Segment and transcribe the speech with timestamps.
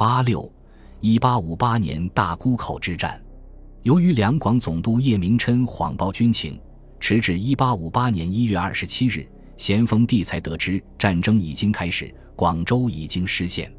[0.00, 0.50] 八六
[1.00, 3.22] 一八五八年大沽口之战，
[3.82, 6.58] 由于两广总督叶明琛谎报军情，
[6.98, 9.28] 迟至一八五八年一月二十七日，
[9.58, 13.70] 咸丰帝才得知战争已经开始，广州已经失陷。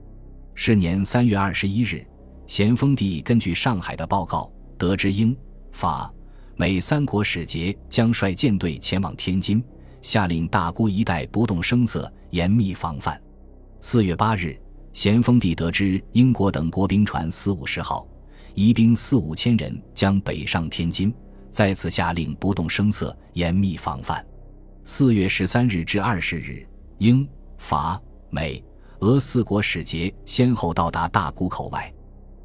[0.53, 2.05] 是年三月二十一日，
[2.45, 4.47] 咸丰帝根据上海的报告，
[4.77, 5.35] 得知英、
[5.71, 6.13] 法、
[6.55, 9.63] 美三国使节将率舰队前往天津，
[10.03, 13.19] 下令大沽一带不动声色，严密防范。
[13.79, 14.55] 四月八日，
[14.93, 18.07] 咸丰帝得知英国等国兵船四五十号，
[18.55, 21.13] 移兵四五千人将北上天津，
[21.49, 24.25] 再次下令不动声色，严密防范。
[24.83, 28.63] 四月十三日至二十日，英、法、美。
[28.99, 31.91] 俄四国使节先后到达大沽口外，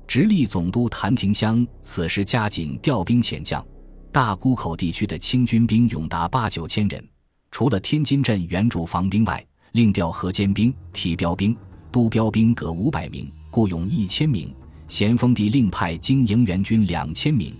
[0.07, 3.63] 直隶总督谭廷香此时加紧调兵遣将。
[4.11, 7.07] 大沽口地区的清军兵勇达八九千人，
[7.51, 11.55] 除了天津镇原主防兵外，另调河间兵、提标兵、
[11.91, 14.55] 督标兵各五百名，雇勇一千名。
[14.89, 17.53] 咸丰帝另派经营援军两千名，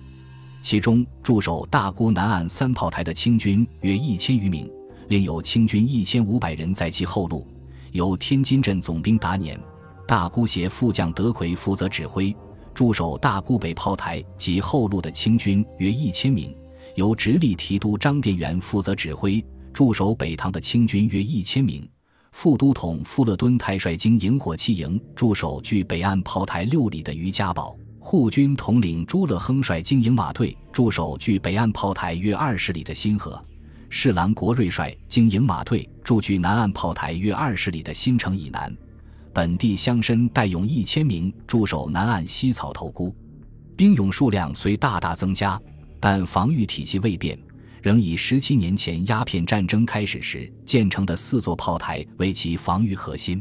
[0.63, 4.71] 其中驻守大沽南岸三炮台的清军约一千余名，
[5.09, 7.45] 另有清军一千五百人在其后路。
[7.91, 9.59] 由天津镇总兵达年、
[10.07, 12.33] 大沽协副将德奎负责指挥，
[12.73, 16.51] 驻守大沽北炮台及后路的清军约一千名；
[16.95, 21.83] 由直隶提督张殿元负责指挥，驻守北塘的清军约一千名；
[22.37, 33.43] 副都统富勒敦太率经营火器营驻守距北岸炮台六里的于家堡，护军统领朱乐亨率经营马队驻守距北岸炮台约二十里的新河。
[33.89, 38.71] 侍郎国瑞率经营马队驻距南岸炮台约二十里的新城以南，
[39.33, 43.17] 本地乡绅带勇一千名驻守南岸西草头沽，
[43.75, 45.59] 兵勇数量虽大大增加，
[45.99, 47.39] 但防御体系未变，
[47.87, 53.41] 仍以十七年前鸦片战争开始时建成的四座炮台为其防御核心。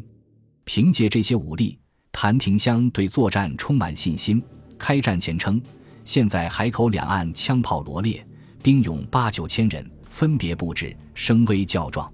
[0.65, 1.79] 凭借这些武力，
[2.11, 4.39] 谭廷香对作战充满信心。
[4.77, 5.59] 开战前称，
[6.03, 8.23] 现在海口两岸枪炮罗列，
[8.61, 9.83] 兵勇八九千人。
[10.11, 12.07] 分别布置，声威较壮。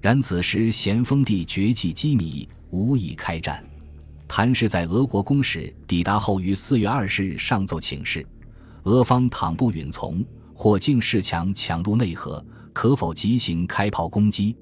[0.00, 3.64] 然此时咸丰帝绝技机密，无以开战。
[4.28, 8.24] 谭氏在俄国公使抵达后，于四月二十日上奏请示，
[8.84, 14.56] 俄方倘不允从，或竟恃强抢入内河，可否即行开炮攻击？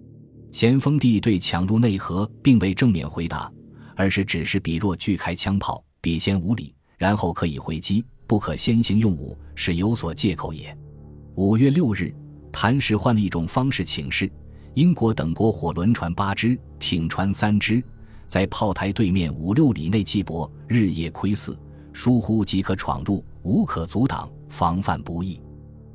[0.51, 3.53] 咸丰帝对抢入内河并未正面回答，
[3.95, 10.77] 而是只是彼若拒开枪炮，彼先无礼，然后可以回击，不可先行用武，是有所借口也。
[11.37, 12.15] 五月六日。
[12.55, 14.31] 谭氏换了一种方式请示，
[14.75, 17.83] 英国等国火轮船八只，艇船三只，
[18.27, 21.57] 在炮台对面五六里内计泊，日夜窥伺，
[21.95, 25.41] 疏忽即可闯入，无可阻挡，防范不易。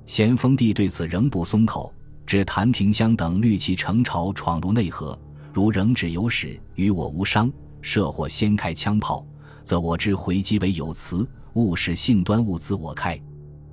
[0.08, 1.94] 咸丰帝对此仍不松口，
[2.26, 5.20] 指谭廷香等虑其乘潮闯入内河，
[5.54, 7.52] 如仍只有使与我无伤，
[7.82, 9.28] 设或先开枪炮，
[9.66, 13.20] 则我之回击为有词，勿使信端物自我开。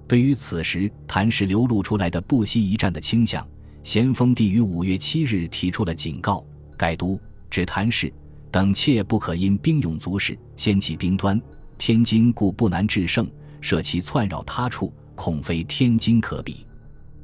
[0.09, 3.47] 对于此时谭氏流露出来的不惜一战的倾向，
[3.85, 6.45] 咸丰帝于五月七日提出了警告：
[6.77, 7.19] 改都
[7.49, 8.13] 指谭氏
[8.51, 11.41] 等切不可因兵勇足势，掀起兵端。
[11.79, 13.31] 天津故不难制胜，
[13.61, 16.67] 设其窜扰他处，恐非天津可比。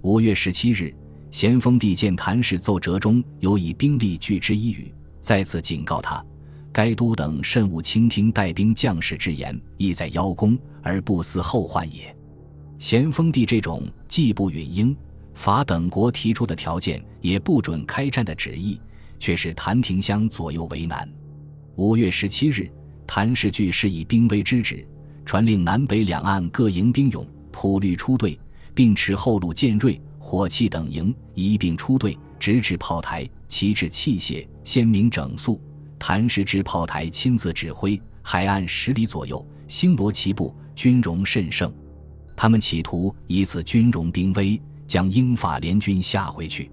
[0.03, 0.95] 五月十七日，
[1.31, 6.25] 咸丰帝见谭氏奏折中有以兵力拒之一语，再次警告他：
[6.73, 12.15] 该都等慎勿倾听带兵将士之言，意在邀功而不思后患也。
[12.79, 14.97] 咸丰帝这种既不允英
[15.35, 18.81] 法等国提出的条件，也不准开战的旨意，
[19.19, 21.07] 却使谭廷香左右为难。
[21.77, 22.71] 五月十七日，
[23.07, 24.87] 谭氏据是以兵威之旨，
[25.27, 28.39] 传令南北两岸各营兵勇普律出队，
[28.75, 35.61] 并持后路舰锐、火器等营一并出队，直至炮台，旗帜器械鲜明整肃。
[35.99, 41.73] 谭氏至炮台亲自指挥，海岸十里左右星罗棋布，军容甚盛。
[42.35, 46.71] 他们企图以此军容兵威将英法联军吓回去。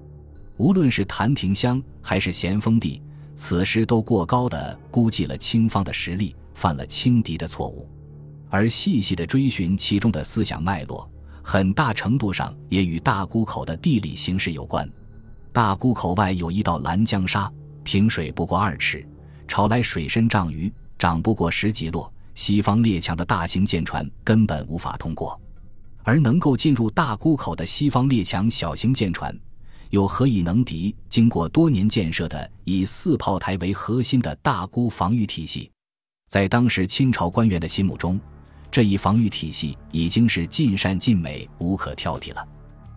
[0.55, 3.01] 无论是谭廷乡还是咸丰帝，
[3.35, 7.87] 此时都过高的估计了清方的实力，犯了轻敌的错误。
[8.49, 11.09] 而细细的追寻其中的思想脉络，
[11.43, 14.89] 很大程度上也与大沽口的地理形势有关。
[15.51, 17.51] 大沽口外有一道拦江沙，
[17.83, 19.07] 平水不过二尺，
[19.47, 25.39] 潮来水深丈余，涨不过十几落，西方列强的大型舰船根本无法通过。
[26.03, 29.37] 而能够进入大沽口的西方列强小型舰船，
[29.89, 35.69] 又何以能敌经过多年建设的以四炮台为核心的大沽防御体系？
[36.29, 38.19] 在当时清朝官员的心目中，
[38.69, 42.47] 这一防御体系已经是尽善尽美、无可挑剔了。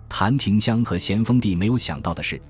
[0.08, 2.40] 谭廷香和咸丰帝没有想到的是，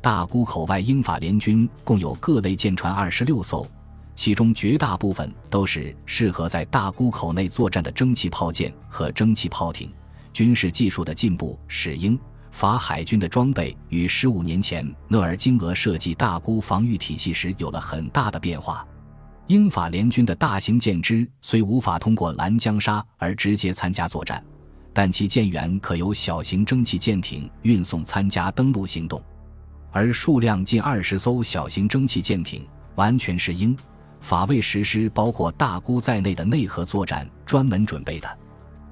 [0.00, 3.66] 大沽口外英法联军共有各类舰船二十六艘，
[4.14, 9.92] 其中绝大部分都是适合在大沽口内作战的蒸汽炮舰和蒸汽炮艇。
[10.32, 12.18] 军事技术的进步使英
[12.50, 18.86] 法海军的装备与十五年前讷尔金俄设计大沽防御体系时有了很大的变化。
[19.50, 24.40] 英法联军的大型舰只虽无法通过兰江沙而直接参加作战，
[24.92, 29.20] 但其舰员可由小型蒸汽舰艇运送参加登陆行动，
[29.90, 32.64] 而数量近二十艘小型蒸汽舰艇
[32.94, 33.76] 完全是英
[34.20, 38.38] 法为实施包括大沽在内的内河作战专门准备的。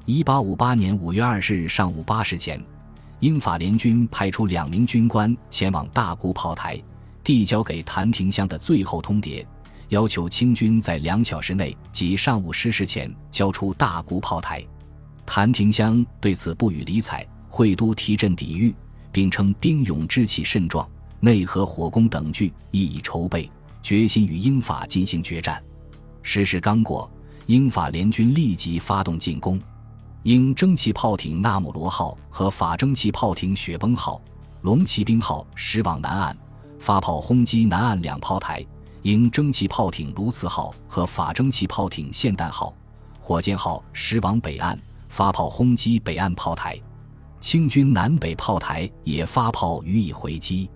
[0.07, 2.61] 一八五八年五月二十日上午八时前，
[3.21, 6.83] 英法联军派出两名军官前往大沽炮台，
[7.23, 9.47] 递交给谭廷香的最后通牒，
[9.89, 14.65] 要求清军在两小时内即上午十时前交出大沽炮台。
[15.25, 18.75] 谭廷香对此不予理睬，会都提振抵御，
[19.13, 20.89] 并称兵勇之气甚壮，
[21.21, 23.51] 内河火攻等据亦已筹备，
[23.83, 25.63] 决心与英法进行决战。
[26.23, 27.11] 时势刚过，
[27.47, 29.61] 英法联军立即发动进攻。
[30.25, 34.21] 英蒸汽炮艇“纳姆罗号”和法蒸汽炮艇“雪崩号”、
[34.63, 36.37] “龙骑兵号”驶往南岸，
[36.79, 38.63] 发炮轰击南岸两炮台；
[39.03, 42.75] 英蒸汽炮艇“卢茨号”和法蒸汽炮艇“霰弹号”、
[43.21, 44.77] “火箭号”驶往北岸，
[45.09, 46.79] 发炮轰击北岸炮台。
[47.41, 50.69] 清军南北炮台也发炮予以回击。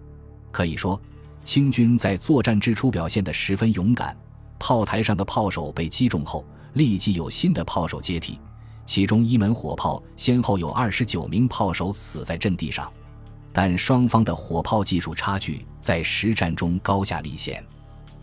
[0.53, 1.01] 可以说，
[1.43, 4.17] 清军在作战之初表现得十分勇敢。
[4.59, 8.39] 炮台上的炮手被击中后，立即有新的炮手接替。
[8.87, 12.93] 其中一门火炮先后有二十九名炮手死在阵地上，
[13.53, 17.65] 但双方的火炮技术差距在实战中高下立现。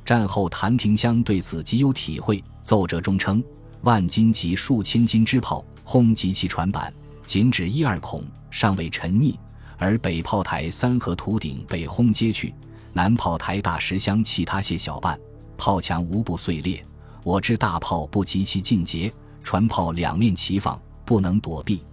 [0.09, 3.43] 战后，谭廷香对此极有体会，奏折中称
[3.85, 6.91] ：“万斤及数千斤之炮轰击其船板，
[7.27, 9.35] 仅指一二孔，尚未沉溺；
[9.77, 12.55] 而北炮台三合土顶被轰揭去，
[12.91, 15.15] 南炮台大石箱其他些小半，
[15.55, 16.83] 炮墙无不碎裂。
[17.23, 19.13] 我知大炮不及其近捷。”
[19.45, 21.83] 船炮两面齐放，不能躲避。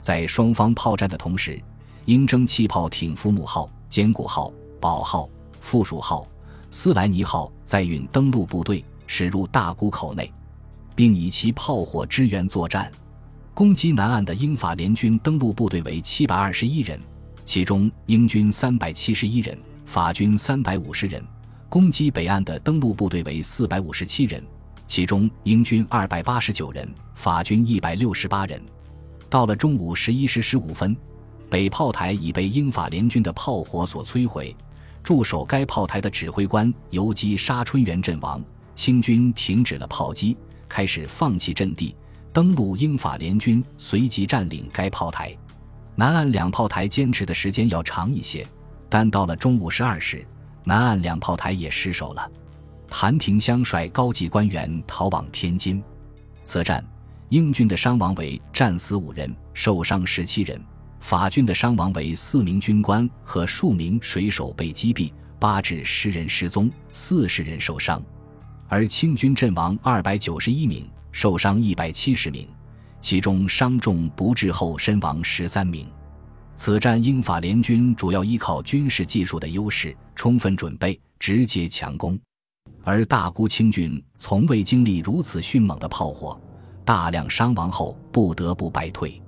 [0.00, 1.60] 在双方炮战的同时，
[2.04, 5.28] 英蒸汽炮艇“福姆号”、“坚固号”、“宝号”、
[5.60, 6.24] “附属号”、
[6.70, 10.32] “斯莱尼号”载运登陆部队驶入大沽口内，
[10.94, 12.90] 并以其炮火支援作战。
[13.54, 17.00] 攻击南岸的英法联军登陆部队为七百二十一人，
[17.44, 21.22] 其中英军三百七十一人，法军三百五十人；
[21.68, 24.42] 攻击北岸的登陆部队为四百五十七人。
[24.86, 28.60] 其中英军二百八十九人，法军一百六十八人。
[29.28, 30.96] 到了中午十一时十五分，
[31.48, 34.54] 北炮台已被英法联军的炮火所摧毁，
[35.06, 38.42] 驻守该炮台的指挥官游击沙春元阵亡。
[38.74, 40.36] 清军停止了炮击，
[40.68, 41.94] 开始放弃阵地
[42.32, 42.76] 登陆。
[42.76, 45.32] 英法联军随即占领该炮台。
[45.94, 48.44] 南岸两炮台坚持的时间要长一些，
[48.88, 50.26] 但到了中午十二时，
[50.64, 52.28] 南岸两炮台也失守了。
[52.90, 55.80] 谭廷香率高级官员逃往天津。
[56.42, 56.84] 此战，
[57.28, 60.58] 英军的伤亡为战死五人，受伤十七人；
[60.98, 68.02] 法军的伤亡为四名军官和数名水手被击毙，八至十人失踪，四十人受伤。
[68.68, 72.48] 而清军阵亡二百九十一名，受伤一百七十名，
[73.00, 75.86] 其中伤重不治后身亡十三名。
[76.56, 82.18] 此战，英法联军主要依靠军事技术的优势，充分准备，直接强攻。
[82.82, 86.40] 而大沽清军从未经历如此迅猛的炮火，
[86.84, 89.20] 大量伤亡后不得不败退。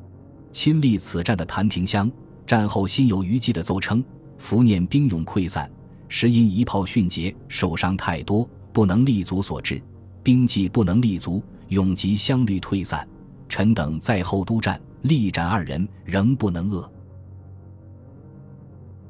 [0.50, 2.10] 亲历此战的谭廷香
[2.46, 4.02] 战后心有余悸的奏称
[4.38, 5.70] ：“伏念兵勇溃散，
[6.08, 9.82] 实因一炮迅捷，受伤太多，不能立足所致。
[10.22, 13.06] 兵技不能立足，勇疾相率退散。
[13.48, 16.88] 臣等在后督战，力斩二人，仍不能遏。”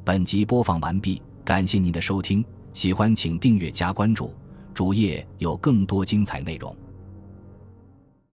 [0.04, 2.44] 本集播放完毕，感谢您的收听。
[2.72, 4.32] 喜欢请订阅加关注，
[4.72, 6.74] 主页有更多精彩内容。